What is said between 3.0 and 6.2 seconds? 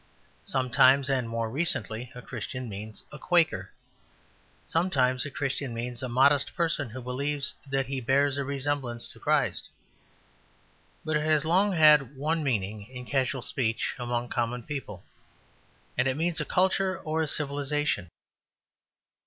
a Quaker. Sometimes a Christian means a